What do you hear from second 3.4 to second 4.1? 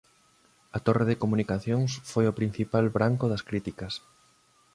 críticas.